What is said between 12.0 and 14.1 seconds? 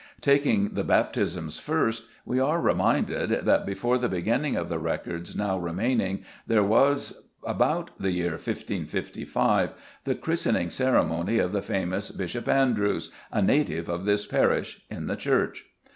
Bishop Andrewes, "a native of